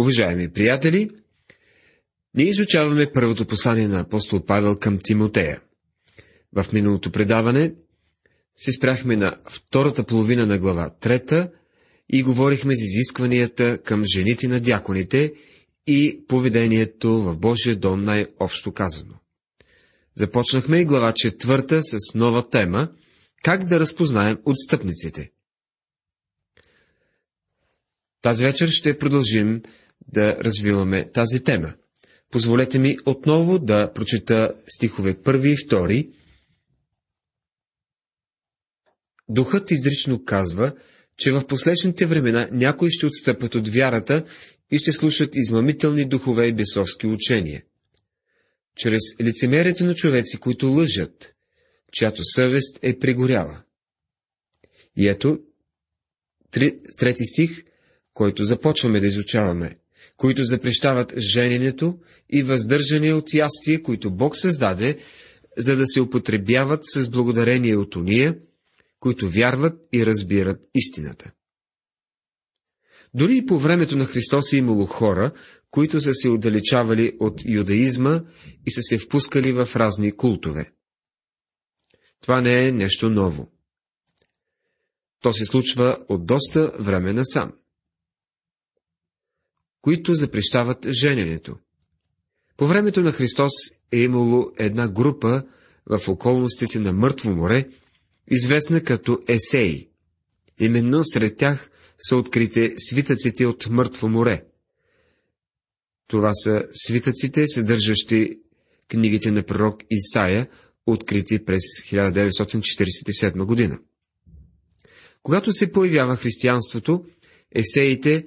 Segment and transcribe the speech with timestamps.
[0.00, 1.10] Уважаеми приятели,
[2.34, 5.60] ние изучаваме първото послание на апостол Павел към Тимотея.
[6.52, 7.74] В миналото предаване
[8.56, 11.50] се спряхме на втората половина на глава трета
[12.08, 15.34] и говорихме за изискванията към жените на дяконите
[15.86, 19.14] и поведението в Божия дом най-общо казано.
[20.16, 22.88] Започнахме и глава четвърта с нова тема–
[23.44, 25.30] как да разпознаем отстъпниците.
[28.22, 29.62] Тази вечер ще продължим
[30.08, 31.74] да развиваме тази тема.
[32.30, 36.10] Позволете ми отново да прочита стихове първи и втори.
[39.28, 40.74] Духът изрично казва,
[41.16, 44.24] че в последните времена някои ще отстъпят от вярата
[44.70, 47.62] и ще слушат измамителни духове и бесовски учения.
[48.76, 51.34] Чрез лицемерието на човеци, които лъжат,
[51.92, 53.62] чиято съвест е пригоряла.
[54.96, 55.38] И ето,
[56.98, 57.64] трети стих,
[58.14, 59.78] който започваме да изучаваме
[60.16, 61.98] които запрещават жененето
[62.30, 64.98] и въздържане от ястие, които Бог създаде,
[65.56, 68.38] за да се употребяват с благодарение от уния,
[69.00, 71.30] които вярват и разбират истината.
[73.14, 75.32] Дори и по времето на Христос е имало хора,
[75.70, 78.22] които са се отдалечавали от юдаизма
[78.66, 80.72] и са се впускали в разни култове.
[82.20, 83.52] Това не е нещо ново.
[85.22, 87.52] То се случва от доста време насам
[89.84, 91.56] които запрещават жененето.
[92.56, 93.52] По времето на Христос
[93.92, 95.42] е имало една група
[95.86, 97.68] в околностите на Мъртво море,
[98.30, 99.88] известна като Есеи.
[100.60, 104.44] Именно сред тях са открите свитъците от Мъртво море.
[106.06, 108.38] Това са свитъците, съдържащи
[108.88, 110.48] книгите на пророк Исаия,
[110.86, 113.78] открити през 1947 година.
[115.22, 117.04] Когато се появява християнството,
[117.54, 118.26] есеите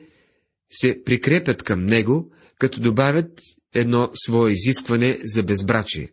[0.70, 3.42] се прикрепят към него, като добавят
[3.74, 6.12] едно свое изискване за безбрачие.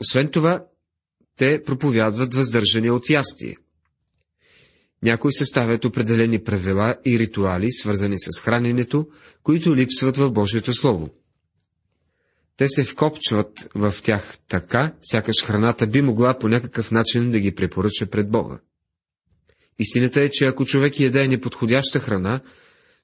[0.00, 0.66] Освен това,
[1.36, 3.56] те проповядват въздържане от ястие.
[5.02, 9.08] Някои съставят определени правила и ритуали, свързани с храненето,
[9.42, 11.10] които липсват в Божието Слово.
[12.56, 17.54] Те се вкопчват в тях така, сякаш храната би могла по някакъв начин да ги
[17.54, 18.60] препоръча пред Бога.
[19.80, 22.40] Истината е, че ако човек яде неподходяща храна,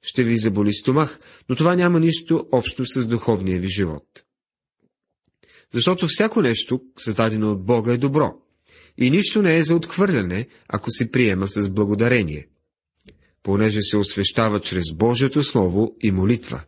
[0.02, 4.04] ще ви заболи стомах, но това няма нищо общо с духовния ви живот.
[5.72, 8.34] Защото всяко нещо, създадено от Бога, е добро.
[8.98, 12.46] И нищо не е за отхвърляне, ако се приема с благодарение,
[13.42, 16.62] понеже се освещава чрез Божието Слово и молитва.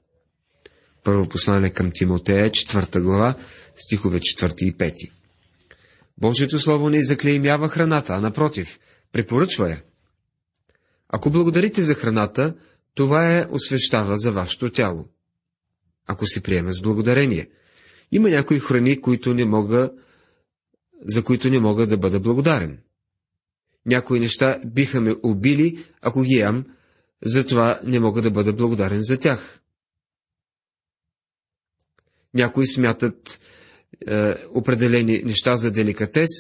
[1.05, 3.35] Първо послание към Тимотея, 4 глава,
[3.77, 5.11] стихове 4 и 5.
[6.19, 8.79] Божието Слово не заклеймява храната, а напротив,
[9.13, 9.83] препоръчва я.
[11.09, 12.55] Ако благодарите за храната,
[12.95, 15.09] това е освещава за вашето тяло.
[16.07, 17.49] Ако се приеме с благодарение.
[18.13, 19.91] Има някои храни, които не мога,
[21.05, 22.79] за които не мога да бъда благодарен.
[23.87, 26.65] Някои неща биха ме убили, ако ги ям,
[27.23, 29.61] затова не мога да бъда благодарен за тях.
[32.35, 33.41] Някои смятат
[34.07, 36.31] е, определени неща за деликатес,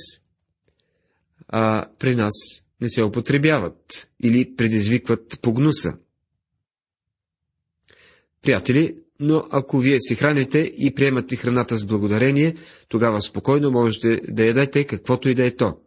[1.48, 2.34] а при нас
[2.80, 5.98] не се употребяват или предизвикват погнуса.
[8.42, 12.56] Приятели, но ако вие си храните и приемате храната с благодарение,
[12.88, 15.78] тогава спокойно можете да ядете каквото и да е то.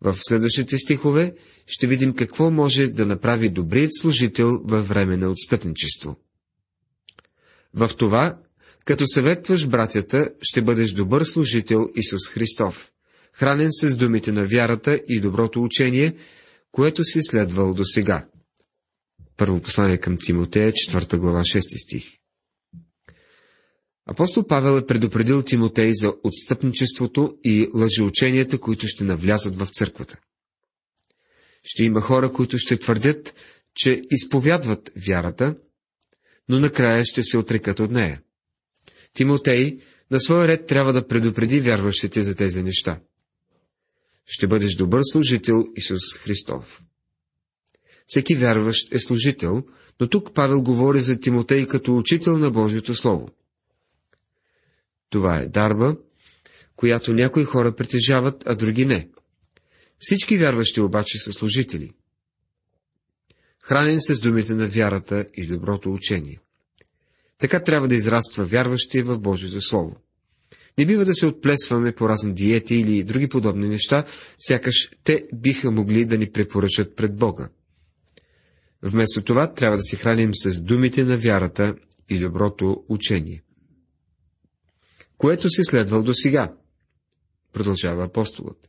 [0.00, 1.34] В следващите стихове
[1.66, 6.16] ще видим какво може да направи добрият служител във време на отстъпничество.
[7.74, 8.38] В това,
[8.84, 12.92] като съветваш братята, ще бъдеш добър служител Исус Христов
[13.38, 16.14] хранен с думите на вярата и доброто учение,
[16.72, 18.28] което си следвал до сега.
[19.36, 22.04] Първо послание към Тимотея, 4 глава, 6 стих.
[24.06, 30.18] Апостол Павел е предупредил Тимотей за отстъпничеството и лъжеученията, които ще навлязат в църквата.
[31.64, 33.34] Ще има хора, които ще твърдят,
[33.74, 35.56] че изповядват вярата,
[36.48, 38.22] но накрая ще се отрекат от нея.
[39.12, 39.78] Тимотей
[40.10, 43.00] на своя ред трябва да предупреди вярващите за тези неща
[44.26, 46.82] ще бъдеш добър служител Исус Христов.
[48.06, 49.64] Всеки вярващ е служител,
[50.00, 53.28] но тук Павел говори за Тимотей като учител на Божието Слово.
[55.10, 55.96] Това е дарба,
[56.76, 59.08] която някои хора притежават, а други не.
[59.98, 61.92] Всички вярващи обаче са служители.
[63.62, 66.40] Хранен с думите на вярата и доброто учение.
[67.38, 69.96] Така трябва да израства вярващия в Божието Слово.
[70.78, 74.04] Не бива да се отплесваме по разни диети или други подобни неща,
[74.38, 77.48] сякаш те биха могли да ни препоръчат пред Бога.
[78.82, 81.74] Вместо това трябва да се храним с думите на вярата
[82.08, 83.42] и доброто учение.
[85.18, 86.54] Което си следвал до сега?
[87.52, 88.68] Продължава апостолът.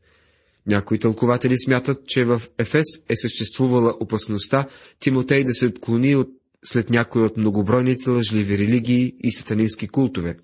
[0.68, 4.68] Някои тълкователи смятат, че в Ефес е съществувала опасността
[5.00, 6.30] Тимотей да се отклони от,
[6.66, 10.38] след някои от многобройните лъжливи религии и сатанински култове.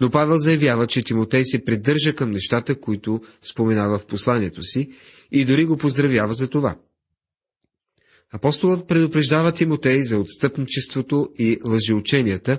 [0.00, 4.90] Но Павел заявява, че Тимотей се придържа към нещата, които споменава в посланието си
[5.32, 6.78] и дори го поздравява за това.
[8.32, 12.58] Апостолът предупреждава Тимотей за отстъпничеството и лъжеученията,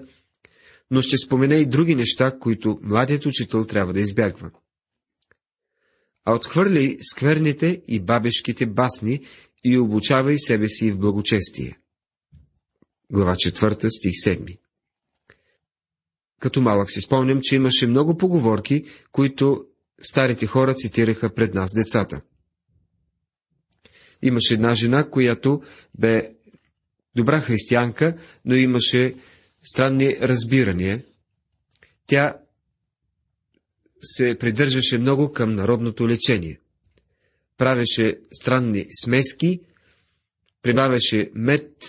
[0.92, 4.52] но ще спомене и други неща, които младият учител трябва да избягва.
[6.26, 9.20] А отхвърли скверните и бабешките басни
[9.64, 11.78] и обучавай себе си в благочестие.
[13.12, 14.61] Глава 4, стих 7
[16.42, 19.66] Като малък си спомням, че имаше много поговорки, които
[20.02, 22.22] старите хора цитираха пред нас децата.
[24.22, 25.62] Имаше една жена, която
[26.00, 26.30] бе
[27.16, 29.16] добра християнка, но имаше
[29.62, 31.04] странни разбирания.
[32.08, 32.38] Тя
[34.02, 36.60] се придържаше много към народното лечение.
[37.58, 39.60] Правеше странни смески,
[40.62, 41.86] прибавяше мед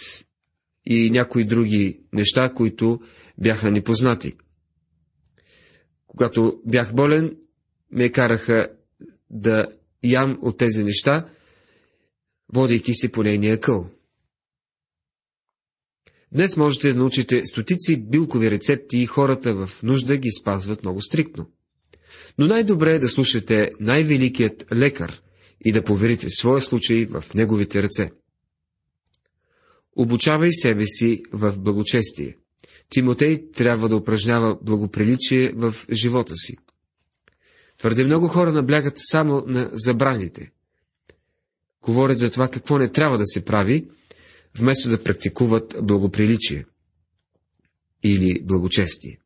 [0.86, 3.00] и някои други неща, които
[3.38, 4.32] бяха непознати.
[6.06, 7.36] Когато бях болен,
[7.90, 8.68] ме караха
[9.30, 9.66] да
[10.02, 11.28] ям от тези неща,
[12.54, 13.90] водейки се по нейния къл.
[16.32, 21.50] Днес можете да научите стотици билкови рецепти и хората в нужда ги спазват много стриктно.
[22.38, 25.22] Но най-добре е да слушате най-великият лекар
[25.64, 28.10] и да поверите своя случай в неговите ръце.
[29.96, 32.36] Обучавай себе си в благочестие.
[32.88, 36.56] Тимотей трябва да упражнява благоприличие в живота си.
[37.78, 40.50] Твърде много хора наблягат само на забраните.
[41.82, 43.88] Говорят за това какво не трябва да се прави,
[44.54, 46.64] вместо да практикуват благоприличие
[48.04, 49.18] или благочестие.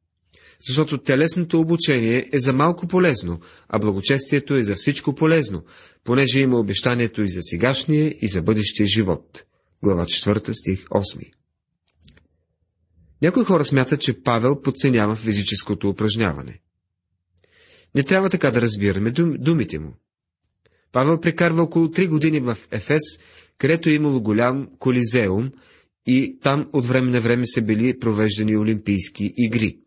[0.69, 5.65] Защото телесното обучение е за малко полезно, а благочестието е за всичко полезно,
[6.05, 9.45] понеже има обещанието и за сегашния, и за бъдещия живот.
[9.83, 11.33] Глава 4, стих 8.
[13.23, 16.61] Някои хора смятат, че Павел подценява физическото упражняване.
[17.95, 19.95] Не трябва така да разбираме дум, думите му.
[20.93, 23.03] Павел прекарва около три години в Ефес,
[23.59, 25.53] където е имало голям колизеум
[26.07, 29.79] и там от време на време са били провеждани олимпийски игри.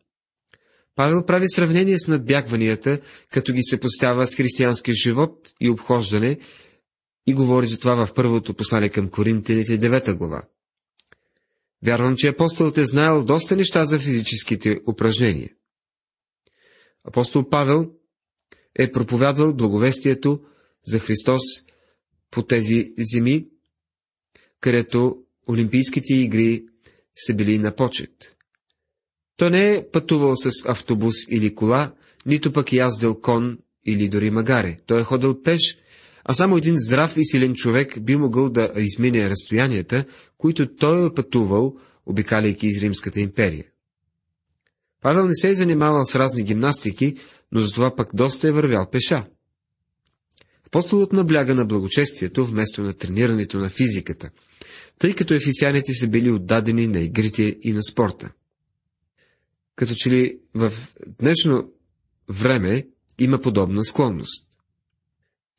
[0.95, 3.00] Павел прави сравнение с надбягванията,
[3.31, 6.39] като ги се поставя с християнския живот и обхождане
[7.27, 10.44] и говори за това в първото послание към Коринтините, 9 глава.
[11.86, 15.50] Вярвам, че апостолът е знаел доста неща за физическите упражнения.
[17.04, 17.92] Апостол Павел
[18.80, 20.42] е проповядвал благовестието
[20.86, 21.42] за Христос
[22.31, 23.48] по тези земи,
[24.60, 26.65] където Олимпийските игри
[27.15, 28.36] са били на почет.
[29.38, 31.94] Той не е пътувал с автобус или кола,
[32.25, 34.77] нито пък яздил кон или дори магаре.
[34.86, 35.77] Той е ходил пеш,
[36.30, 40.06] а само един здрав и силен човек би могъл да измине разстоянията,
[40.38, 43.66] които той е пътувал, обикаляйки из Римската империя.
[45.02, 47.16] Павел не се е занимавал с разни гимнастики,
[47.52, 49.26] но затова пък доста е вървял пеша.
[50.68, 54.30] Апостолът набляга на благочестието вместо на тренирането на физиката,
[55.00, 58.32] тъй като ефисяните са били отдадени на игрите и на спорта.
[59.75, 60.74] Като че ли в
[61.20, 61.72] днешно
[62.27, 62.88] време
[63.20, 64.48] има подобна склонност.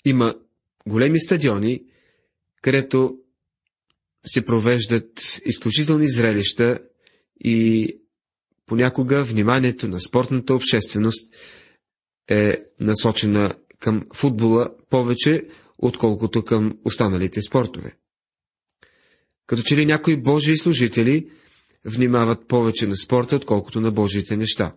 [0.05, 0.35] Има
[0.87, 1.85] големи стадиони,
[2.63, 3.19] където
[4.27, 6.79] се провеждат изключителни зрелища
[7.45, 7.89] и
[8.67, 11.35] понякога вниманието на спортната общественост
[12.29, 15.43] е насочена към футбола повече,
[15.79, 17.97] отколкото към останалите спортове.
[19.47, 21.31] Като че ли някои Божии служители
[21.85, 24.75] внимават повече на спорта, отколкото на Божиите неща.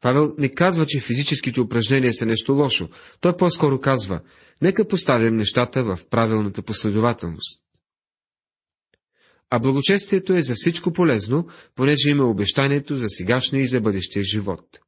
[0.00, 2.88] Павел не казва, че физическите упражнения са нещо лошо.
[3.20, 4.20] Той по-скоро казва,
[4.62, 7.60] нека поставим нещата в правилната последователност.
[9.50, 14.80] А благочестието е за всичко полезно, понеже има обещанието за сегашния и за бъдещия живот.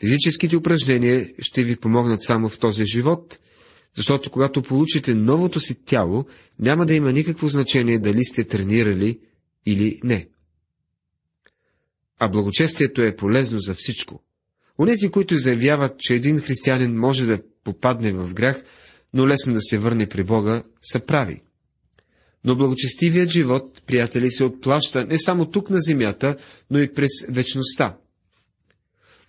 [0.00, 3.38] Физическите упражнения ще ви помогнат само в този живот,
[3.96, 6.26] защото когато получите новото си тяло,
[6.58, 9.20] няма да има никакво значение дали сте тренирали
[9.66, 10.28] или не.
[12.18, 14.22] А благочестието е полезно за всичко.
[14.78, 18.62] Онези, които заявяват, че един християнин може да попадне в грях,
[19.14, 21.40] но лесно да се върне при Бога, са прави.
[22.44, 26.36] Но благочестивият живот, приятели, се отплаща не само тук на земята,
[26.70, 27.96] но и през вечността.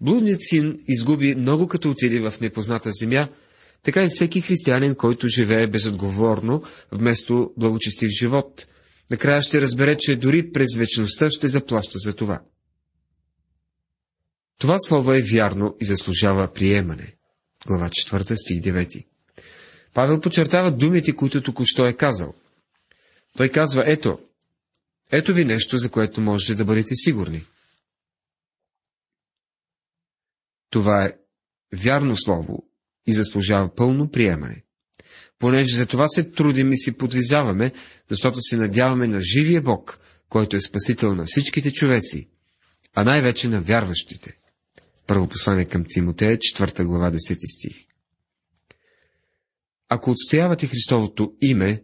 [0.01, 3.27] Блудният син изгуби много като отиде в непозната земя,
[3.83, 8.67] така и всеки християнин, който живее безотговорно, вместо благочестив живот,
[9.11, 12.41] накрая ще разбере, че дори през вечността ще заплаща за това.
[14.59, 17.15] Това слово е вярно и заслужава приемане.
[17.67, 19.05] Глава 4, стих 9.
[19.93, 22.33] Павел подчертава думите, които току-що е казал.
[23.37, 24.19] Той казва, ето,
[25.11, 27.45] ето ви нещо, за което можете да бъдете сигурни.
[30.69, 31.13] Това е
[31.73, 32.63] вярно слово
[33.07, 34.63] и заслужава пълно приемане.
[35.39, 37.71] Понеже за това се трудим и си подвизаваме,
[38.07, 39.99] защото се надяваме на живия Бог,
[40.29, 42.29] който е спасител на всичките човеци,
[42.95, 44.38] а най-вече на вярващите.
[45.09, 47.85] Първо послание към Тимотея, 4 глава, 10 стих.
[49.87, 51.83] Ако отстоявате Христовото име,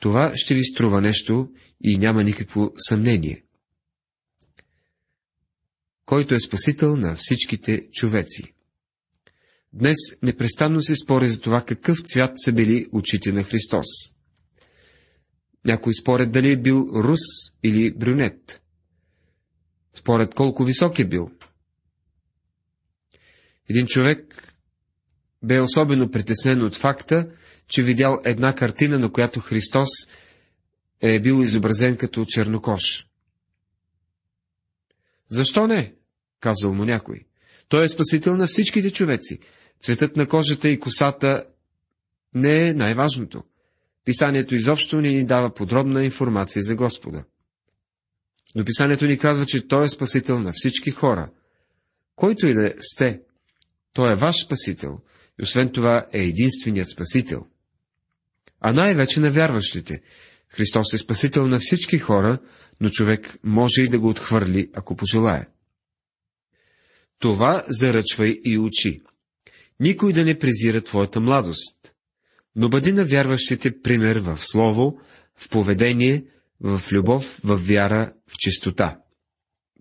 [0.00, 1.50] това ще ви струва нещо
[1.84, 3.44] и няма никакво съмнение.
[6.06, 8.54] Който е спасител на всичките човеци.
[9.72, 13.86] Днес непрестанно се спори за това какъв цвят са били очите на Христос.
[15.64, 17.20] Някой според дали е бил рус
[17.62, 18.62] или брюнет.
[19.92, 21.30] Според колко висок е бил.
[23.70, 24.52] Един човек
[25.42, 27.28] бе особено притеснен от факта,
[27.68, 29.88] че видял една картина, на която Христос
[31.00, 33.06] е бил изобразен като чернокош.
[35.30, 35.94] Защо не?
[36.40, 37.20] казал му някой.
[37.68, 39.38] Той е спасител на всичките човеци.
[39.80, 41.46] Цветът на кожата и косата
[42.34, 43.44] не е най-важното.
[44.04, 47.24] Писанието изобщо не ни дава подробна информация за Господа.
[48.54, 51.30] Но писанието ни казва, че Той е спасител на всички хора.
[52.16, 53.20] Който и да сте,
[53.94, 55.00] Той е ваш спасител
[55.40, 57.46] и освен това е единственият спасител.
[58.60, 60.02] А най-вече на вярващите.
[60.48, 62.38] Христос е спасител на всички хора,
[62.80, 65.46] но човек може и да го отхвърли, ако пожелае.
[67.18, 69.02] Това заръчвай и учи.
[69.80, 71.94] Никой да не презира твоята младост,
[72.56, 74.98] но бъди на вярващите пример в слово,
[75.36, 76.24] в поведение,
[76.60, 78.98] в любов, в вяра, в чистота.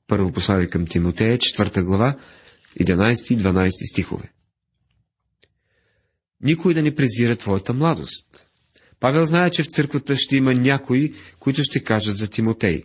[0.08, 2.17] Първо послание към Тимотея, 4 глава,
[2.80, 4.32] 11 и 12 стихове.
[6.42, 8.46] Никой да не презира твоята младост.
[9.00, 12.84] Павел знае, че в църквата ще има някои, които ще кажат за Тимотей.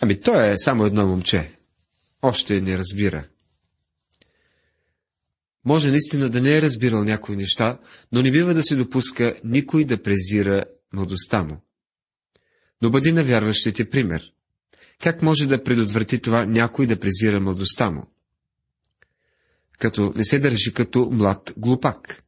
[0.00, 1.52] Ами той е само едно момче.
[2.22, 3.24] Още не разбира.
[5.64, 7.78] Може наистина да не е разбирал някои неща,
[8.12, 11.62] но не бива да се допуска никой да презира младостта му.
[12.82, 14.32] Но бъди на вярващите пример.
[15.02, 18.06] Как може да предотврати това някой да презира младостта му?
[19.78, 22.22] Като не се държи като млад глупак.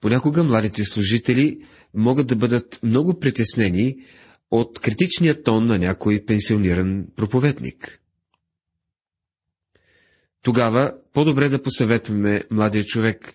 [0.00, 3.96] Понякога младите служители могат да бъдат много притеснени
[4.50, 8.00] от критичния тон на някой пенсиониран проповедник.
[10.42, 13.34] Тогава по-добре да посъветваме младия човек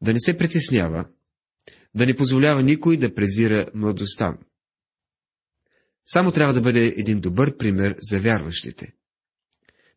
[0.00, 1.04] да не се притеснява,
[1.94, 4.38] да не позволява никой да презира младостта.
[6.04, 8.95] Само трябва да бъде един добър пример за вярващите.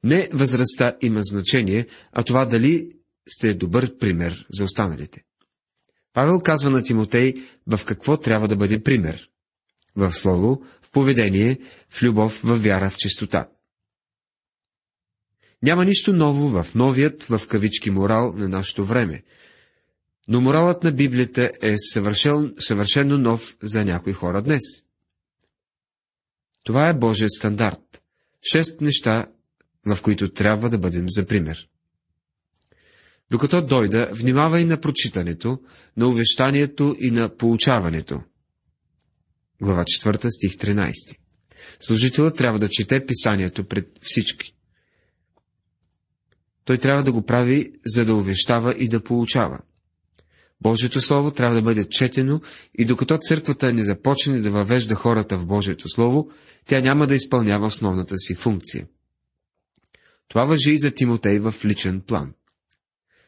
[0.04, 2.92] Не възрастта има значение, а това дали
[3.28, 5.24] сте добър пример за останалите.
[6.14, 7.34] Павел казва на Тимотей
[7.68, 9.30] в какво трябва да бъде пример.
[9.96, 13.50] В слово, в поведение, в любов, в вяра, в чистота.
[15.64, 19.24] Няма нищо ново в новият, в кавички, морал на нашето време.
[20.28, 24.62] Но моралът на Библията е съвършен, съвършено нов за някои хора днес.
[26.64, 28.04] Това е Божият стандарт.
[28.52, 29.28] Шест неща,
[29.86, 31.68] в които трябва да бъдем за пример.
[33.32, 35.60] Докато дойда, внимавай на прочитането,
[35.98, 38.22] на увещанието и на получаването.
[39.62, 41.18] Глава 4, стих 13.
[41.80, 44.54] Служителът трябва да чете писанието пред всички.
[46.66, 49.60] Той трябва да го прави, за да увещава и да получава.
[50.62, 52.42] Божието Слово трябва да бъде четено
[52.78, 56.32] и докато църквата не започне да въвежда хората в Божието Слово,
[56.66, 58.88] тя няма да изпълнява основната си функция.
[60.30, 62.34] Това въжи и за Тимотей в личен план.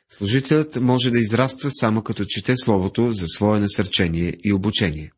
[0.10, 5.12] Служителят може да израства само като чете Словото за свое насърчение и обучение.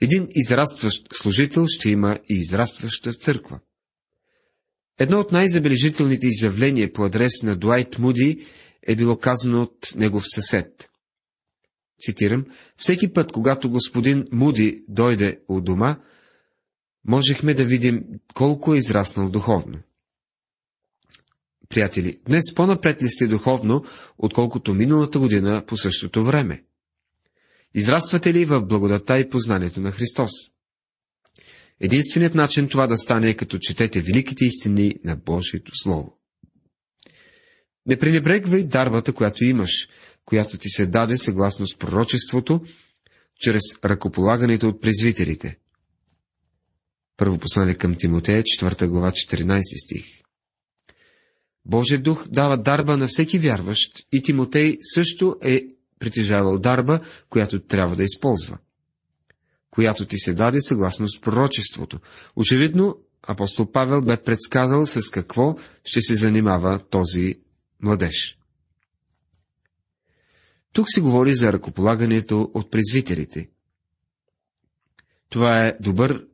[0.00, 3.60] Един израстващ служител ще има и израстваща църква.
[4.98, 8.46] Едно от най-забележителните изявления по адрес на Дуайт Муди
[8.82, 10.90] е било казано от негов съсед.
[12.00, 15.98] Цитирам, всеки път, когато господин Муди дойде у дома,
[17.08, 18.04] можехме да видим
[18.34, 19.78] колко е израснал духовно.
[21.68, 23.84] Приятели, днес по-напред ли сте духовно,
[24.18, 26.64] отколкото миналата година по същото време?
[27.74, 30.30] Израствате ли в благодата и познанието на Христос?
[31.80, 36.18] Единственият начин това да стане е като четете великите истини на Божието Слово.
[37.86, 39.88] Не пренебрегвай дарбата, която имаш,
[40.24, 42.60] която ти се даде съгласно с пророчеството,
[43.40, 45.58] чрез ръкополагането от презвителите.
[47.22, 50.04] Първо послание към Тимотея, 4 глава, 14 стих.
[51.64, 55.62] Божия дух дава дарба на всеки вярващ и Тимотей също е
[55.98, 57.00] притежавал дарба,
[57.30, 58.58] която трябва да използва,
[59.70, 62.00] която ти се даде съгласно с пророчеството.
[62.36, 67.34] Очевидно, апостол Павел бе предсказал с какво ще се занимава този
[67.80, 68.38] младеж.
[70.72, 73.48] Тук се говори за ръкополагането от презвителите.
[75.28, 76.26] Това е добър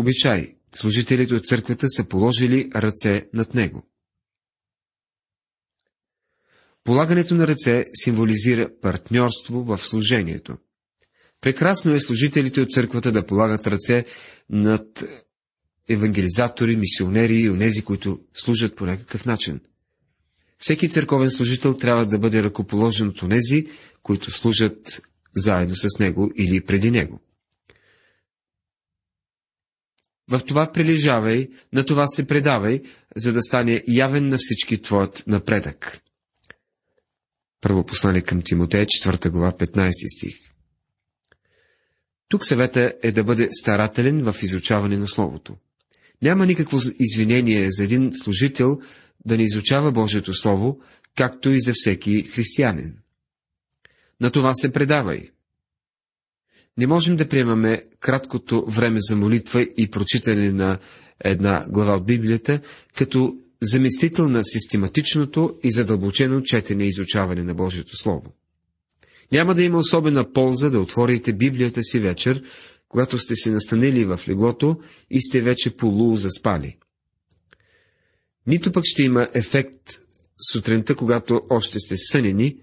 [0.00, 0.54] обичай.
[0.74, 3.86] Служителите от църквата са положили ръце над него.
[6.84, 10.56] Полагането на ръце символизира партньорство в служението.
[11.40, 14.04] Прекрасно е служителите от църквата да полагат ръце
[14.50, 15.04] над
[15.88, 19.60] евангелизатори, мисионери и онези, които служат по някакъв начин.
[20.58, 23.66] Всеки църковен служител трябва да бъде ръкоположен от онези,
[24.02, 25.00] които служат
[25.36, 27.20] заедно с него или преди него.
[30.30, 32.80] В това прилежавай, на това се предавай,
[33.16, 36.00] за да стане явен на всички твоят напредък.
[37.60, 40.34] Първо послание към Тимотея, 4 глава, 15 стих.
[42.28, 45.56] Тук съвета е да бъде старателен в изучаване на Словото.
[46.22, 48.80] Няма никакво извинение за един служител
[49.24, 50.80] да не изучава Божието Слово,
[51.16, 52.94] както и за всеки християнин.
[54.20, 55.30] На това се предавай.
[56.80, 60.78] Не можем да приемаме краткото време за молитва и прочитане на
[61.24, 62.60] една глава от Библията
[62.94, 68.34] като заместител на систематичното и задълбочено четене и изучаване на Божието Слово.
[69.32, 72.42] Няма да има особена полза да отворите Библията си вечер,
[72.88, 76.76] когато сте се настанили в леглото и сте вече полу заспали.
[78.46, 80.00] Нито пък ще има ефект
[80.52, 82.56] сутринта, когато още сте сънени,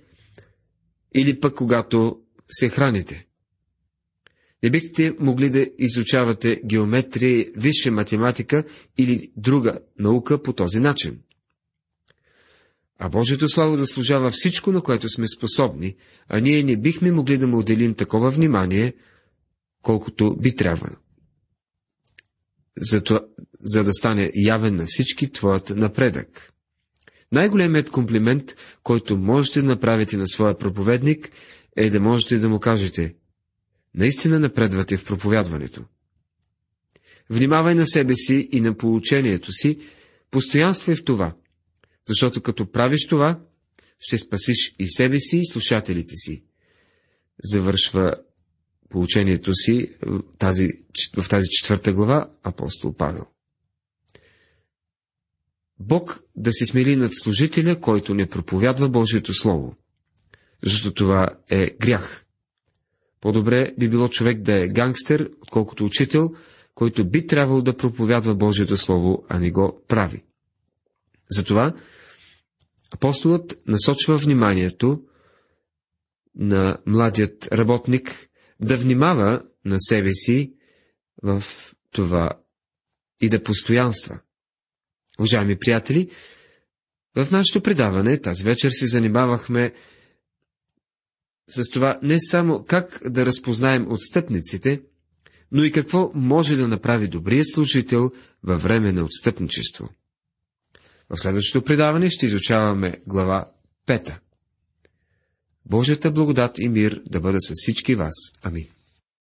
[1.15, 2.19] или пък когато
[2.51, 3.26] се храните.
[4.63, 8.63] Не бихте могли да изучавате геометрия, висша математика
[8.97, 11.19] или друга наука по този начин.
[12.99, 15.95] А Божието слава заслужава всичко, на което сме способни,
[16.27, 18.93] а ние не бихме могли да му отделим такова внимание,
[19.81, 20.95] колкото би трябвало.
[22.77, 23.19] За, това,
[23.61, 26.53] за да стане явен на всички твоят напредък.
[27.31, 31.31] Най-големият комплимент, който можете да направите на своя проповедник,
[31.75, 33.15] е да можете да му кажете–
[33.97, 35.85] наистина напредвате в проповядването.
[37.29, 39.79] Внимавай на себе си и на получението си,
[40.31, 41.35] постоянствай в това,
[42.07, 43.39] защото като правиш това,
[43.99, 46.43] ще спасиш и себе си, и слушателите си.
[47.43, 48.15] Завършва
[48.89, 49.95] получението си
[50.37, 50.67] тази,
[51.17, 53.25] в тази четвърта глава апостол Павел.
[55.79, 59.75] Бог да се смели над служителя, който не проповядва Божието Слово,
[60.63, 62.26] защото това е грях.
[63.21, 66.29] По-добре би било човек да е гангстер, отколкото учител,
[66.75, 70.23] който би трябвало да проповядва Божието Слово, а не го прави.
[71.31, 71.75] Затова
[72.91, 75.01] апостолът насочва вниманието
[76.35, 80.53] на младият работник да внимава на себе си
[81.23, 81.43] в
[81.91, 82.31] това
[83.21, 84.19] и да постоянства.
[85.19, 86.09] Уважаеми приятели,
[87.15, 89.73] в нашето предаване тази вечер се занимавахме
[91.47, 94.81] с това не само как да разпознаем отстъпниците,
[95.51, 98.11] но и какво може да направи добрият служител
[98.43, 99.89] във време на отстъпничество.
[101.09, 103.45] В следващото предаване ще изучаваме глава
[103.87, 104.17] 5.
[105.65, 108.13] Божията благодат и мир да бъдат с всички вас.
[108.41, 108.67] Амин.